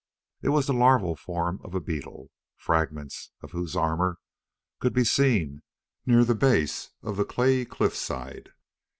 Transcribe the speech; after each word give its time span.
It 0.41 0.49
was 0.49 0.65
the 0.65 0.73
larval 0.73 1.15
form 1.15 1.59
of 1.63 1.75
a 1.75 1.79
beetle, 1.79 2.31
fragments 2.57 3.29
of 3.43 3.51
whose 3.51 3.75
armor 3.75 4.17
could 4.79 4.93
be 4.93 5.03
seen 5.03 5.61
near 6.07 6.23
the 6.25 6.33
base 6.33 6.89
of 7.03 7.17
the 7.17 7.23
clayey 7.23 7.65
cliffside. 7.65 8.49